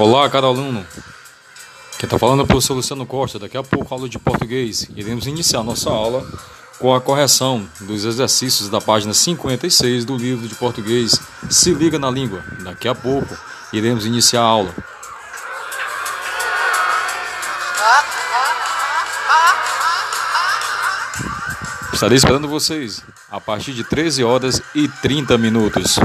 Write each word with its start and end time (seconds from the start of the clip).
Olá, 0.00 0.30
caro 0.30 0.46
aluno. 0.46 0.82
Quem 1.98 2.06
está 2.06 2.18
falando 2.18 2.40
é 2.40 2.44
o 2.44 2.46
professor 2.46 2.72
Luciano 2.72 3.04
Costa. 3.04 3.38
Daqui 3.38 3.58
a 3.58 3.62
pouco, 3.62 3.92
aula 3.92 4.08
de 4.08 4.18
português. 4.18 4.88
Iremos 4.96 5.26
iniciar 5.26 5.62
nossa 5.62 5.90
aula 5.90 6.26
com 6.78 6.94
a 6.94 7.02
correção 7.02 7.68
dos 7.82 8.06
exercícios 8.06 8.70
da 8.70 8.80
página 8.80 9.12
56 9.12 10.06
do 10.06 10.16
livro 10.16 10.48
de 10.48 10.54
português 10.54 11.20
Se 11.50 11.74
Liga 11.74 11.98
na 11.98 12.10
Língua. 12.10 12.42
Daqui 12.64 12.88
a 12.88 12.94
pouco, 12.94 13.28
iremos 13.74 14.06
iniciar 14.06 14.40
a 14.40 14.44
aula. 14.44 14.74
Estarei 21.92 22.16
esperando 22.16 22.48
vocês 22.48 23.04
a 23.30 23.38
partir 23.38 23.74
de 23.74 23.84
13 23.84 24.24
horas 24.24 24.62
e 24.74 24.88
30 24.88 25.36
minutos. 25.36 25.98